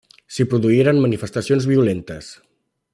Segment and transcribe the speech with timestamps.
[0.35, 2.35] S'hi produïren manifestacions violentes.